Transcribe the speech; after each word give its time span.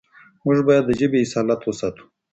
موږ 0.45 0.57
بايد 0.67 0.83
د 0.87 0.89
ژبې 0.99 1.19
اصالت 1.25 1.61
وساتو. 1.63 2.03